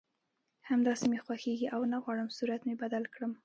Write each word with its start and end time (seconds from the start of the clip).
همداسې 0.69 1.05
مې 1.11 1.19
خوښېږي 1.25 1.67
او 1.75 1.81
نه 1.91 1.97
غواړم 2.03 2.29
صورت 2.37 2.61
مې 2.67 2.75
بدل 2.83 3.03
کړم 3.13 3.31